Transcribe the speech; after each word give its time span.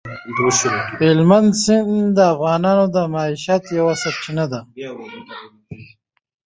هلمند 1.05 1.51
سیند 1.63 2.05
د 2.17 2.17
افغانانو 2.33 2.85
د 2.95 2.97
معیشت 3.13 3.63
یوه 3.79 3.93
سرچینه 4.01 4.45
ده. 4.51 4.59